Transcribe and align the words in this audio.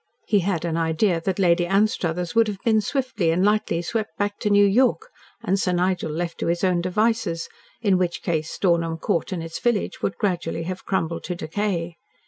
He 0.25 0.39
had 0.39 0.65
an 0.65 0.77
idea 0.77 1.21
that 1.21 1.37
Lady 1.37 1.67
Anstruthers 1.67 2.33
would 2.33 2.47
have 2.47 2.57
been 2.63 2.81
swiftly 2.81 3.29
and 3.29 3.45
lightly 3.45 3.83
swept 3.83 4.17
back 4.17 4.39
to 4.39 4.49
New 4.49 4.65
York, 4.65 5.11
and 5.43 5.59
Sir 5.59 5.73
Nigel 5.73 6.09
left 6.11 6.39
to 6.39 6.47
his 6.47 6.63
own 6.63 6.81
devices, 6.81 7.47
in 7.83 7.99
which 7.99 8.23
case 8.23 8.49
Stornham 8.49 8.97
Court 8.97 9.31
and 9.31 9.43
its 9.43 9.59
village 9.59 10.01
would 10.01 10.17
gradually 10.17 10.63
have 10.63 10.85
crumbled 10.85 11.23
to 11.25 11.35
decay. 11.35 11.97